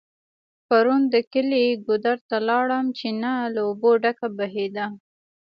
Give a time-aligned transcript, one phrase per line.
[0.67, 4.85] پرون د کلي ګودر ته لاړم .چينه له اوبو ډکه بهيده